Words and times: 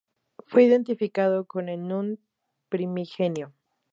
Fue 0.47 0.63
identificado 0.63 1.45
con 1.45 1.69
el 1.69 1.87
"Nun" 1.87 2.19
primigenio. 2.69 3.53